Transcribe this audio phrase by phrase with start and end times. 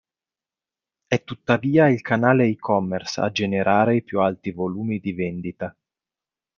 [1.05, 5.77] È tuttavia il canale e-commerce a generare i più alti volumi di vendita.